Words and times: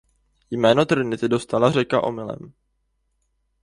Jméno 0.51 0.85
Trinity 0.85 1.27
dostala 1.27 1.71
řeka 1.71 2.03
omylem. 2.03 2.53